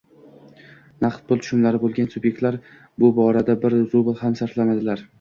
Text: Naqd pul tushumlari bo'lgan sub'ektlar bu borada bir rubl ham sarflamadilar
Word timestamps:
Naqd 1.05 1.27
pul 1.33 1.43
tushumlari 1.43 1.81
bo'lgan 1.85 2.11
sub'ektlar 2.15 2.59
bu 3.05 3.15
borada 3.23 3.61
bir 3.67 3.81
rubl 3.95 4.15
ham 4.27 4.43
sarflamadilar 4.45 5.07